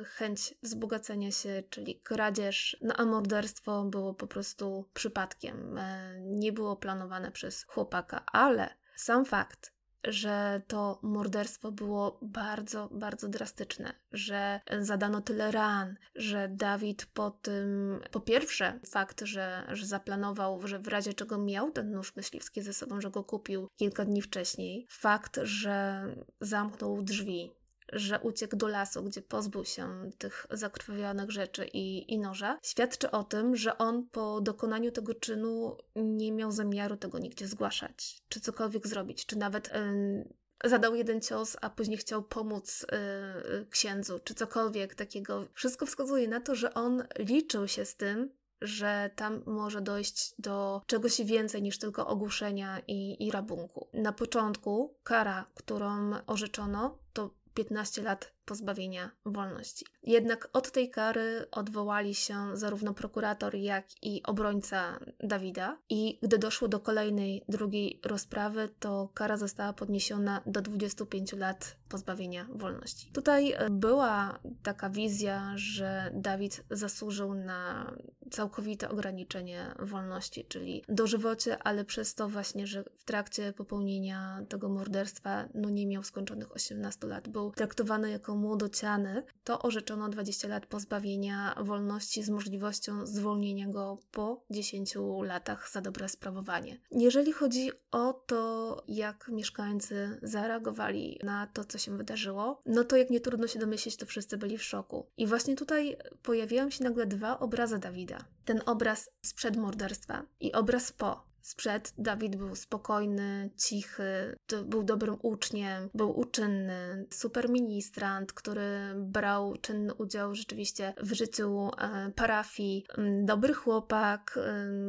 [0.00, 5.78] y, chęć wzbogacenia się, czyli kradzież, no a morderstwo było po prostu przypadkiem.
[5.78, 9.73] E, nie było planowane przez chłopaka, ale sam fakt,
[10.04, 18.00] że to morderstwo było bardzo, bardzo drastyczne, że zadano tyle ran, że Dawid po tym,
[18.10, 22.72] po pierwsze, fakt, że, że zaplanował, że w razie czego miał ten nóż myśliwski ze
[22.72, 26.04] sobą, że go kupił kilka dni wcześniej, fakt, że
[26.40, 27.63] zamknął drzwi
[27.94, 33.24] że uciekł do lasu, gdzie pozbył się tych zakrwawionych rzeczy i, i noża, świadczy o
[33.24, 38.86] tym, że on po dokonaniu tego czynu nie miał zamiaru tego nigdzie zgłaszać, czy cokolwiek
[38.86, 39.70] zrobić, czy nawet.
[39.74, 45.46] Yy, zadał jeden cios, a później chciał pomóc yy, księdzu, czy cokolwiek takiego.
[45.54, 48.30] Wszystko wskazuje na to, że on liczył się z tym,
[48.60, 53.88] że tam może dojść do czegoś więcej niż tylko ogłuszenia i, i rabunku.
[53.92, 59.86] Na początku kara, którą orzeczono, to 15 lat pozbawienia wolności.
[60.02, 65.78] Jednak od tej kary odwołali się zarówno prokurator, jak i obrońca Dawida.
[65.88, 72.46] I gdy doszło do kolejnej, drugiej rozprawy, to kara została podniesiona do 25 lat pozbawienia
[72.50, 73.12] wolności.
[73.12, 77.92] Tutaj e, była taka wizja, że Dawid zasłużył na
[78.34, 85.48] całkowite ograniczenie wolności, czyli dożywocie, ale przez to właśnie, że w trakcie popełnienia tego morderstwa
[85.54, 91.54] no nie miał skończonych 18 lat, był traktowany jako młodociany, to orzeczono 20 lat pozbawienia
[91.60, 96.80] wolności z możliwością zwolnienia go po 10 latach za dobre sprawowanie.
[96.90, 103.10] Jeżeli chodzi o to, jak mieszkańcy zareagowali na to, co się wydarzyło, no to jak
[103.10, 105.06] nie trudno się domyślić, to wszyscy byli w szoku.
[105.16, 108.23] I właśnie tutaj pojawiają się nagle dwa obrazy Dawida.
[108.44, 111.34] Ten obraz sprzed morderstwa i obraz po.
[111.44, 119.94] Sprzed Dawid był spokojny, cichy, był dobrym uczniem, był uczynny, super ministrant, który brał czynny
[119.94, 124.38] udział rzeczywiście w życiu e, parafii, mm, dobry chłopak,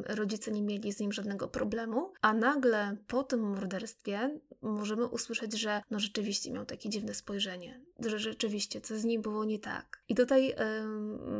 [0.05, 5.81] rodzice nie mieli z nim żadnego problemu, a nagle po tym morderstwie możemy usłyszeć, że
[5.91, 10.03] no rzeczywiście miał takie dziwne spojrzenie, że rzeczywiście coś z nim było nie tak.
[10.09, 10.55] I tutaj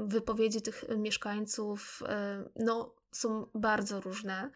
[0.05, 2.03] wypowiedzi tych mieszkańców,
[2.55, 4.51] no są bardzo różne.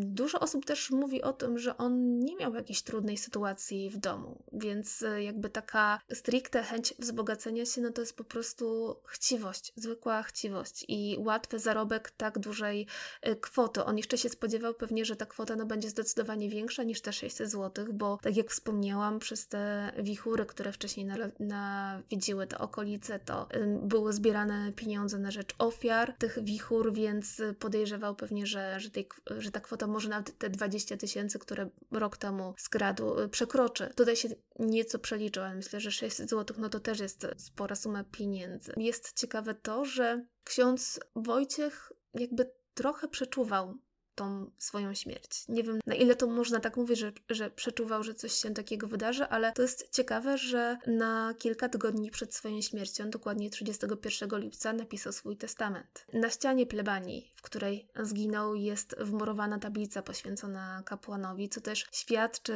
[0.00, 4.42] Dużo osób też mówi o tym, że on nie miał jakiejś trudnej sytuacji w domu,
[4.52, 10.22] więc e, jakby taka stricte chęć wzbogacenia się, no to jest po prostu chciwość, zwykła
[10.22, 12.86] chciwość i łatwy zarobek tak dużej
[13.22, 13.84] e, kwoty.
[13.84, 17.50] On jeszcze się spodziewał pewnie, że ta kwota no, będzie zdecydowanie większa niż te 600
[17.50, 21.06] zł, bo tak jak wspomniałam, przez te wichury, które wcześniej
[21.40, 23.48] nawiedziły te okolice, to
[23.82, 29.08] były zbierane pieniądze na rzecz ofiar tych wichur, więc podejrzewam, podejrzewał pewnie, że, że, tej,
[29.38, 33.92] że ta kwota może nawet te 20 tysięcy, które rok temu skradł, y, przekroczy.
[33.96, 38.04] Tutaj się nieco przeliczył, ale myślę, że 600 zł no to też jest spora suma
[38.04, 38.72] pieniędzy.
[38.76, 43.74] Jest ciekawe to, że ksiądz Wojciech jakby trochę przeczuwał
[44.18, 45.48] tą swoją śmierć.
[45.48, 48.86] Nie wiem, na ile to można tak mówić, że, że przeczuwał, że coś się takiego
[48.86, 54.72] wydarzy, ale to jest ciekawe, że na kilka tygodni przed swoją śmiercią, dokładnie 31 lipca,
[54.72, 56.06] napisał swój testament.
[56.12, 62.52] Na ścianie plebanii, w której zginął, jest wmurowana tablica poświęcona kapłanowi, co też świadczy,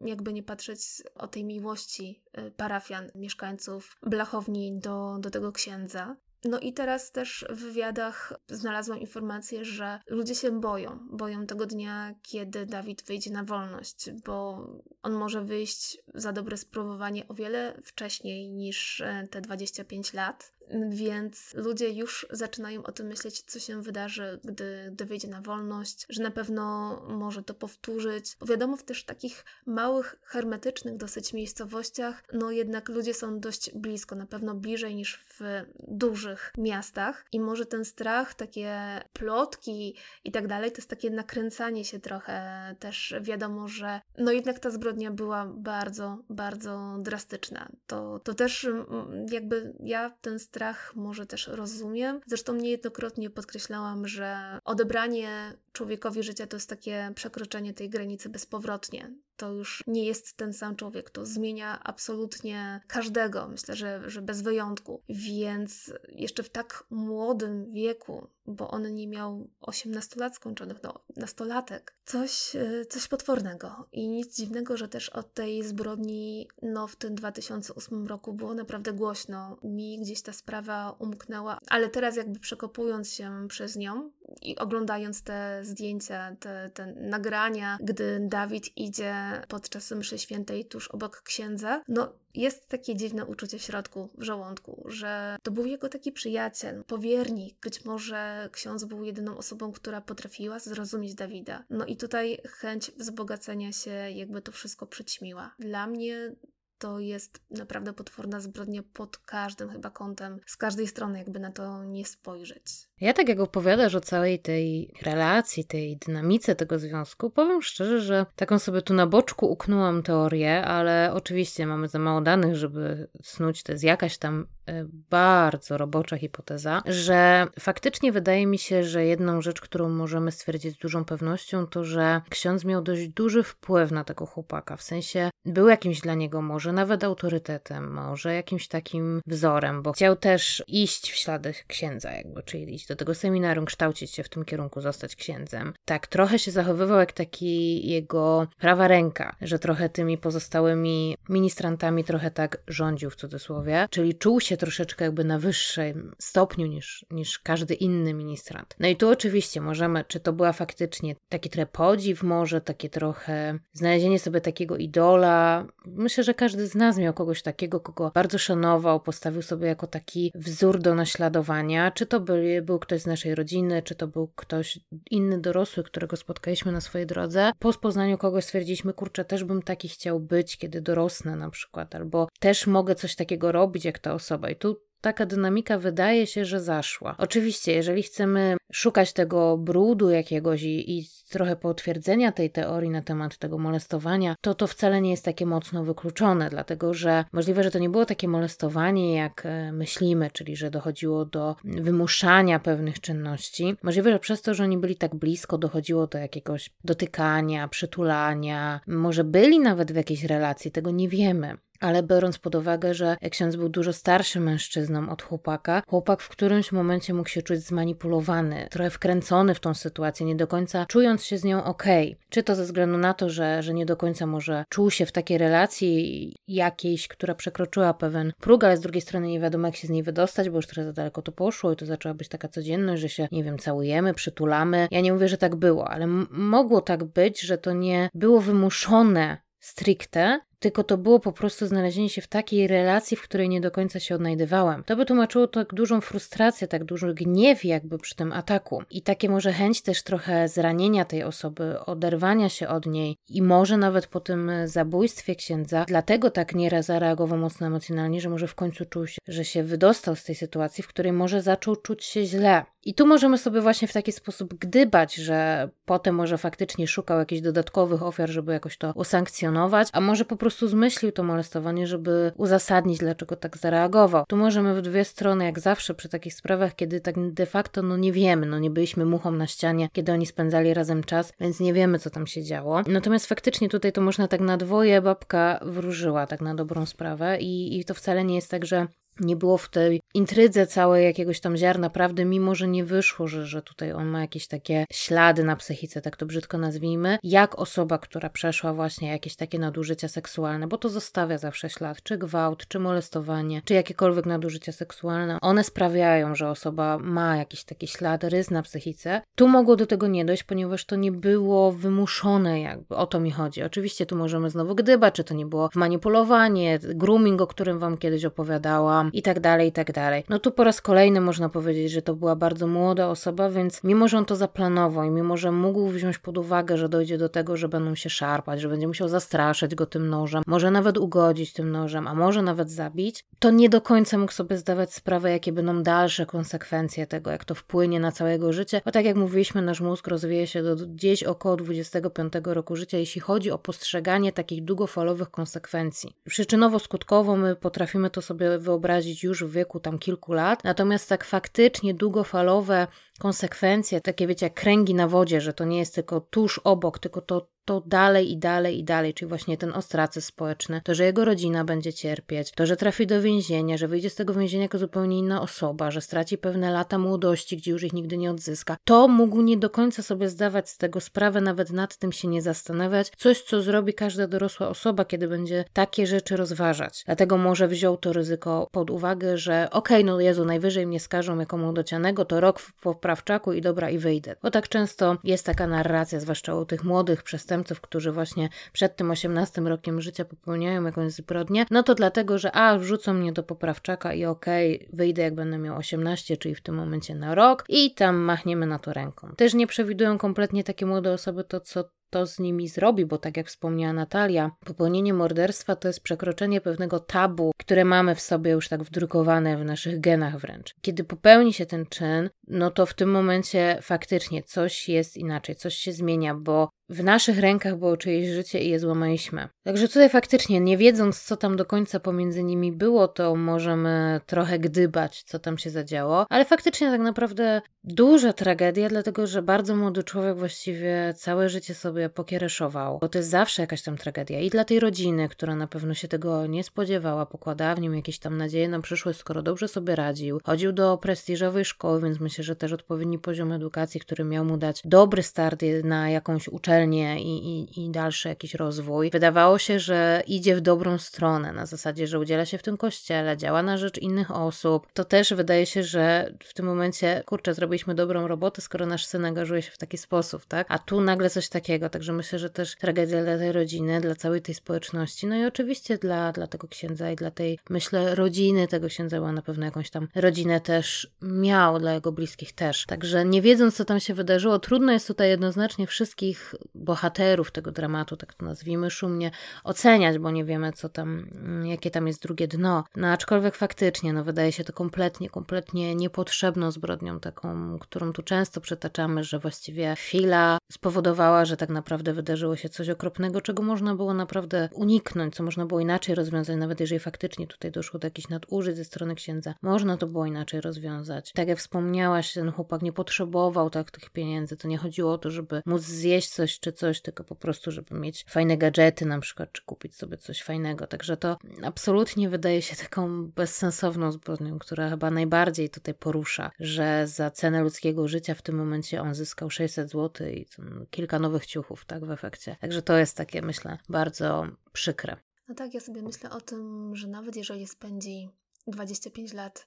[0.00, 0.80] jakby nie patrzeć,
[1.14, 6.16] o tej miłości y, parafian, mieszkańców Blachowni do, do tego księdza.
[6.44, 10.98] No i teraz też w wywiadach znalazłam informację, że ludzie się boją.
[11.10, 14.66] Boją tego dnia, kiedy Dawid wyjdzie na wolność, bo
[15.02, 20.52] on może wyjść za dobre spróbowanie o wiele wcześniej niż e, te 25 lat.
[20.88, 26.06] Więc ludzie już zaczynają o tym myśleć, co się wydarzy, gdy, gdy wyjdzie na wolność,
[26.08, 28.36] że na pewno może to powtórzyć.
[28.40, 34.14] Bo wiadomo, w też takich małych, hermetycznych dosyć miejscowościach, no jednak ludzie są dość blisko,
[34.14, 37.26] na pewno bliżej niż w dużych miastach.
[37.32, 42.38] I może ten strach, takie plotki i tak dalej, to jest takie nakręcanie się trochę.
[42.78, 47.68] Też wiadomo, że no jednak ta zbrodnia była bardzo, bardzo drastyczna.
[47.86, 52.20] To, to też mm, jakby ja ten strach strach może też rozumiem.
[52.26, 59.52] Zresztą niejednokrotnie podkreślałam, że odebranie człowiekowi życia to jest takie przekroczenie tej granicy bezpowrotnie to
[59.52, 61.10] już nie jest ten sam człowiek.
[61.10, 65.02] To zmienia absolutnie każdego, myślę, że, że bez wyjątku.
[65.08, 71.94] Więc jeszcze w tak młodym wieku, bo on nie miał 18 lat skończonych, no, nastolatek,
[72.04, 73.88] coś, e, coś potwornego.
[73.92, 78.92] I nic dziwnego, że też od tej zbrodni, no, w tym 2008 roku było naprawdę
[78.92, 79.58] głośno.
[79.62, 84.10] Mi gdzieś ta sprawa umknęła, ale teraz, jakby przekopując się przez nią
[84.42, 89.14] i oglądając te zdjęcia, te, te nagrania, gdy Dawid idzie
[89.48, 94.84] podczas mszy świętej tuż obok księdza, no jest takie dziwne uczucie w środku, w żołądku,
[94.86, 97.60] że to był jego taki przyjaciel, powiernik.
[97.60, 101.64] Być może ksiądz był jedyną osobą, która potrafiła zrozumieć Dawida.
[101.70, 105.54] No i tutaj chęć wzbogacenia się jakby to wszystko przyćmiła.
[105.58, 106.32] Dla mnie
[106.78, 111.84] to jest naprawdę potworna zbrodnia pod każdym chyba kątem, z każdej strony, jakby na to
[111.84, 112.87] nie spojrzeć.
[113.00, 118.26] Ja tak jak opowiadasz o całej tej relacji, tej dynamice tego związku, powiem szczerze, że
[118.36, 123.62] taką sobie tu na boczku uknęłam teorię, ale oczywiście mamy za mało danych, żeby snuć,
[123.62, 129.42] to jest jakaś tam e, bardzo robocza hipoteza, że faktycznie wydaje mi się, że jedną
[129.42, 134.04] rzecz, którą możemy stwierdzić z dużą pewnością, to że ksiądz miał dość duży wpływ na
[134.04, 139.82] tego chłopaka, w sensie był jakimś dla niego może nawet autorytetem, może jakimś takim wzorem,
[139.82, 144.22] bo chciał też iść w ślady księdza, jakby, czyli iść do tego seminarium, kształcić się
[144.22, 145.74] w tym kierunku, zostać księdzem.
[145.84, 152.30] Tak, trochę się zachowywał jak taki jego prawa ręka, że trochę tymi pozostałymi ministrantami trochę
[152.30, 157.74] tak rządził w cudzysłowie, czyli czuł się troszeczkę jakby na wyższym stopniu niż, niż każdy
[157.74, 158.76] inny ministrant.
[158.80, 163.58] No i tu oczywiście możemy, czy to była faktycznie taki trochę podziw może, takie trochę
[163.72, 165.66] znalezienie sobie takiego idola.
[165.86, 170.32] Myślę, że każdy z nas miał kogoś takiego, kogo bardzo szanował, postawił sobie jako taki
[170.34, 174.80] wzór do naśladowania, czy to był, był ktoś z naszej rodziny, czy to był ktoś
[175.10, 177.52] inny dorosły, którego spotkaliśmy na swojej drodze.
[177.58, 182.28] Po poznaniu kogoś stwierdziliśmy, kurczę, też bym taki chciał być, kiedy dorosnę na przykład, albo
[182.40, 184.50] też mogę coś takiego robić jak ta osoba.
[184.50, 187.14] I tu taka dynamika wydaje się, że zaszła.
[187.18, 193.38] Oczywiście, jeżeli chcemy szukać tego brudu jakiegoś i, i, trochę potwierdzenia tej teorii na temat
[193.38, 197.78] tego molestowania, to to wcale nie jest takie mocno wykluczone, dlatego że możliwe, że to
[197.78, 203.76] nie było takie molestowanie, jak e, myślimy, czyli że dochodziło do wymuszania pewnych czynności.
[203.82, 209.24] Możliwe, że przez to, że oni byli tak blisko, dochodziło do jakiegoś dotykania, przytulania, może
[209.24, 211.56] byli nawet w jakiejś relacji, tego nie wiemy.
[211.80, 216.72] Ale biorąc pod uwagę, że ksiądz był dużo starszym mężczyzną od chłopaka, chłopak w którymś
[216.72, 221.38] momencie mógł się czuć zmanipulowany, trochę wkręcony w tą sytuację, nie do końca czując się
[221.38, 221.84] z nią ok.
[222.30, 225.12] Czy to ze względu na to, że, że nie do końca może czuł się w
[225.12, 229.86] takiej relacji jakiejś, która przekroczyła pewien próg, ale z drugiej strony nie wiadomo jak się
[229.86, 232.48] z niej wydostać, bo już trochę za daleko to poszło i to zaczęła być taka
[232.48, 234.88] codzienność, że się, nie wiem, całujemy, przytulamy.
[234.90, 239.38] Ja nie mówię, że tak było, ale mogło tak być, że to nie było wymuszone
[239.60, 243.70] stricte, tylko to było po prostu znalezienie się w takiej relacji, w której nie do
[243.70, 244.84] końca się odnajdywałam.
[244.84, 249.28] To by tłumaczyło tak dużą frustrację, tak duży gniew jakby przy tym ataku i takie
[249.28, 254.20] może chęć też trochę zranienia tej osoby, oderwania się od niej i może nawet po
[254.20, 259.18] tym zabójstwie księdza, dlatego tak nieraz zareagował mocno emocjonalnie, że może w końcu czuł się,
[259.28, 262.64] że się wydostał z tej sytuacji, w której może zaczął czuć się źle.
[262.84, 267.42] I tu możemy sobie właśnie w taki sposób gdybać, że potem może faktycznie szukał jakichś
[267.42, 272.32] dodatkowych ofiar, żeby jakoś to usankcjonować, a może po prostu prostu zmyślił to molestowanie, żeby
[272.36, 274.24] uzasadnić, dlaczego tak zareagował.
[274.28, 277.96] Tu możemy w dwie strony, jak zawsze przy takich sprawach, kiedy tak de facto no
[277.96, 281.72] nie wiemy, no nie byliśmy muchą na ścianie, kiedy oni spędzali razem czas, więc nie
[281.72, 282.82] wiemy, co tam się działo.
[282.86, 287.80] Natomiast faktycznie tutaj to można tak na dwoje babka wróżyła, tak na dobrą sprawę i,
[287.80, 288.86] i to wcale nie jest tak, że
[289.20, 293.46] nie było w tej intrydze całej jakiegoś tam ziarna prawdy, mimo że nie wyszło, że,
[293.46, 297.98] że tutaj on ma jakieś takie ślady na psychice, tak to brzydko nazwijmy, jak osoba,
[297.98, 302.78] która przeszła właśnie jakieś takie nadużycia seksualne, bo to zostawia zawsze ślad, czy gwałt, czy
[302.78, 308.62] molestowanie, czy jakiekolwiek nadużycia seksualne, one sprawiają, że osoba ma jakiś taki ślad, rys na
[308.62, 309.22] psychice.
[309.34, 313.30] Tu mogło do tego nie dojść, ponieważ to nie było wymuszone jakby, o to mi
[313.30, 313.62] chodzi.
[313.62, 318.24] Oczywiście tu możemy znowu gdybać, czy to nie było manipulowanie, grooming, o którym wam kiedyś
[318.24, 320.24] opowiadałam, i tak dalej, i tak dalej.
[320.28, 324.08] No tu po raz kolejny można powiedzieć, że to była bardzo młoda osoba, więc mimo,
[324.08, 327.56] że on to zaplanował i mimo, że mógł wziąć pod uwagę, że dojdzie do tego,
[327.56, 331.70] że będą się szarpać, że będzie musiał zastraszyć go tym nożem, może nawet ugodzić tym
[331.70, 335.82] nożem, a może nawet zabić, to nie do końca mógł sobie zdawać sprawę, jakie będą
[335.82, 340.06] dalsze konsekwencje tego, jak to wpłynie na całego życie, bo tak jak mówiliśmy, nasz mózg
[340.06, 346.16] rozwija się do gdzieś około 25 roku życia, jeśli chodzi o postrzeganie takich długofalowych konsekwencji.
[346.28, 350.64] Przyczynowo-skutkowo my potrafimy to sobie wyobrazić wyobrazić już w wieku tam kilku lat.
[350.64, 352.86] Natomiast tak faktycznie długofalowe
[353.18, 357.20] konsekwencje, takie wiecie, jak kręgi na wodzie, że to nie jest tylko tuż obok, tylko
[357.20, 361.24] to to dalej i dalej i dalej, czyli właśnie ten ostracyzm społeczny, to, że jego
[361.24, 365.18] rodzina będzie cierpieć, to, że trafi do więzienia, że wyjdzie z tego więzienia jako zupełnie
[365.18, 369.42] inna osoba, że straci pewne lata młodości, gdzie już ich nigdy nie odzyska, to mógł
[369.42, 373.12] nie do końca sobie zdawać z tego sprawę, nawet nad tym się nie zastanawiać.
[373.16, 377.02] Coś, co zrobi każda dorosła osoba, kiedy będzie takie rzeczy rozważać.
[377.06, 381.38] Dlatego może wziął to ryzyko pod uwagę, że okej, okay, no Jezu, najwyżej mnie skażą
[381.38, 382.72] jako młodocianego, to rok w
[383.08, 384.36] poprawczaku i dobra, i wyjdę.
[384.42, 389.10] Bo tak często jest taka narracja, zwłaszcza u tych młodych przestępców, którzy właśnie przed tym
[389.10, 394.14] 18 rokiem życia popełniają jakąś zbrodnię, no to dlatego, że a, wrzucą mnie do poprawczaka
[394.14, 397.94] i okej, okay, wyjdę jak będę miał 18, czyli w tym momencie na rok i
[397.94, 399.34] tam machniemy na to ręką.
[399.36, 403.36] Też nie przewidują kompletnie takie młode osoby to, co to z nimi zrobi, bo tak
[403.36, 408.68] jak wspomniała Natalia, popełnienie morderstwa to jest przekroczenie pewnego tabu, które mamy w sobie już
[408.68, 410.74] tak wdrukowane w naszych genach wręcz.
[410.80, 415.74] Kiedy popełni się ten czyn, no to w tym momencie faktycznie coś jest inaczej, coś
[415.74, 419.48] się zmienia, bo w naszych rękach było czyjeś życie i je złamaliśmy.
[419.64, 424.58] Także tutaj faktycznie, nie wiedząc, co tam do końca pomiędzy nimi było, to możemy trochę
[424.58, 430.04] gdybać, co tam się zadziało, ale faktycznie tak naprawdę duża tragedia, dlatego że bardzo młody
[430.04, 434.64] człowiek właściwie całe życie sobie pokiereszował, bo to jest zawsze jakaś tam tragedia i dla
[434.64, 438.68] tej rodziny, która na pewno się tego nie spodziewała, pokładała w nim jakieś tam nadzieje
[438.68, 443.18] na przyszłość, skoro dobrze sobie radził, chodził do prestiżowej szkoły, więc myślę, że też odpowiedni
[443.18, 448.28] poziom edukacji, który miał mu dać dobry start na jakąś uczelnię i, i, i dalszy
[448.28, 449.10] jakiś rozwój.
[449.10, 453.36] Wydawało się, że idzie w dobrą stronę, na zasadzie, że udziela się w tym kościele,
[453.36, 454.86] działa na rzecz innych osób.
[454.92, 459.24] To też wydaje się, że w tym momencie, kurczę, zrobiliśmy dobrą robotę, skoro nasz syn
[459.24, 460.66] angażuje się w taki sposób, tak?
[460.70, 464.42] A tu nagle coś takiego, także myślę, że też tragedia dla tej rodziny, dla całej
[464.42, 468.88] tej społeczności, no i oczywiście dla, dla tego księdza i dla tej, myślę, rodziny tego
[468.88, 472.84] księdza, bo na pewno jakąś tam rodzinę też miał, dla jego bliskich też.
[472.86, 478.16] Także nie wiedząc, co tam się wydarzyło, trudno jest tutaj jednoznacznie wszystkich bohaterów tego dramatu,
[478.16, 479.30] tak to nazwijmy szumnie,
[479.64, 481.26] oceniać, bo nie wiemy, co tam,
[481.64, 482.84] jakie tam jest drugie dno.
[482.96, 488.60] No aczkolwiek faktycznie, no wydaje się to kompletnie, kompletnie niepotrzebną zbrodnią taką, którą tu często
[488.60, 494.14] przytaczamy, że właściwie chwila spowodowała, że tak naprawdę wydarzyło się coś okropnego, czego można było
[494.14, 498.76] naprawdę uniknąć, co można było inaczej rozwiązać, nawet jeżeli faktycznie tutaj doszło do jakichś nadużyć
[498.76, 499.54] ze strony księdza.
[499.62, 501.32] Można to było inaczej rozwiązać.
[501.32, 504.56] Tak jak wspomniałaś, ten chłopak nie potrzebował tak tych pieniędzy.
[504.56, 507.94] To nie chodziło o to, żeby móc zjeść coś czy coś, tylko po prostu, żeby
[507.94, 510.86] mieć fajne gadżety na przykład, czy kupić sobie coś fajnego.
[510.86, 517.30] Także to absolutnie wydaje się taką bezsensowną zbrodnią, która chyba najbardziej tutaj porusza, że za
[517.30, 520.46] cenę ludzkiego życia w tym momencie on zyskał 600 zł i
[520.90, 522.56] kilka nowych ciuchów, tak w efekcie.
[522.60, 525.16] Także to jest takie, myślę, bardzo przykre.
[525.48, 528.28] No tak, ja sobie myślę o tym, że nawet jeżeli spędzi
[528.66, 529.66] 25 lat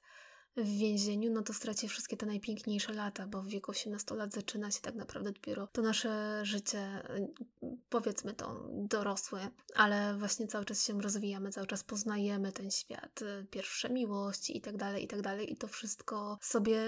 [0.57, 4.71] w więzieniu, no to straci wszystkie te najpiękniejsze lata, bo w wieku 18 lat zaczyna
[4.71, 7.03] się tak naprawdę dopiero to nasze życie,
[7.89, 13.89] powiedzmy to, dorosłe, ale właśnie cały czas się rozwijamy, cały czas poznajemy ten świat, pierwsze
[13.89, 16.81] miłości i tak dalej, i tak dalej i to wszystko sobie,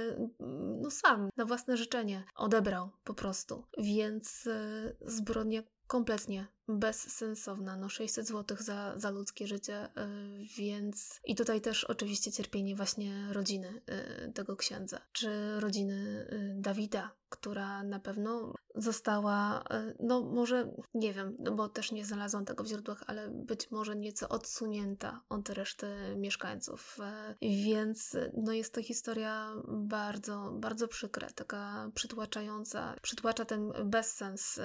[0.81, 3.63] no sam, na własne życzenie odebrał po prostu.
[3.77, 7.77] Więc y, zbrodnia kompletnie bezsensowna.
[7.77, 13.27] No 600 zł za, za ludzkie życie, yy, więc i tutaj też oczywiście cierpienie właśnie
[13.31, 20.73] rodziny yy, tego księdza, czy rodziny yy, Dawida, która na pewno została, y, no może,
[20.93, 25.21] nie wiem, no bo też nie znalazłam tego w źródłach, ale być może nieco odsunięta
[25.29, 26.97] od reszty mieszkańców.
[26.99, 34.63] Y, więc no jest to historia bardzo, bardzo przykra, taka przytłaczająca, przytłacza ten bezsens y,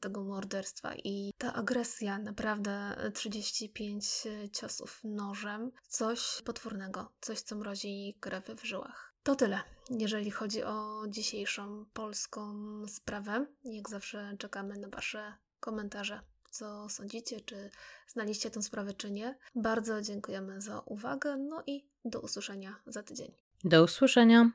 [0.00, 8.44] tego morderstwa i ta agresja, naprawdę 35 ciosów nożem, coś potwornego, coś co mrozi krew
[8.46, 9.09] w żyłach.
[9.22, 9.60] To tyle,
[9.90, 12.54] jeżeli chodzi o dzisiejszą polską
[12.88, 13.46] sprawę.
[13.64, 16.20] Jak zawsze czekamy na Wasze komentarze.
[16.50, 17.70] Co sądzicie, czy
[18.08, 19.38] znaliście tę sprawę, czy nie?
[19.54, 23.32] Bardzo dziękujemy za uwagę, no i do usłyszenia za tydzień.
[23.64, 24.50] Do usłyszenia.